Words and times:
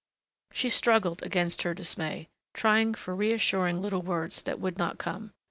She 0.51 0.69
struggled 0.69 1.21
against 1.21 1.61
her 1.61 1.75
dismay, 1.75 2.27
trying 2.55 2.95
for 2.95 3.15
reassuring 3.15 3.83
little 3.83 4.01
words 4.01 4.41
that 4.41 4.59
would 4.59 4.79
not 4.79 4.97
come. 4.97 5.31